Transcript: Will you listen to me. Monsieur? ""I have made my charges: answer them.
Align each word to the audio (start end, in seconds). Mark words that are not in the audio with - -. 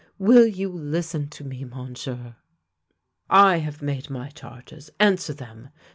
Will 0.17 0.47
you 0.47 0.69
listen 0.71 1.29
to 1.29 1.43
me. 1.43 1.63
Monsieur? 1.63 2.35
""I 3.51 3.57
have 3.57 3.83
made 3.83 4.09
my 4.09 4.29
charges: 4.29 4.89
answer 4.99 5.31
them. 5.35 5.69